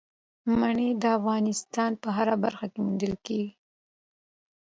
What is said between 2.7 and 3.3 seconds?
کې موندل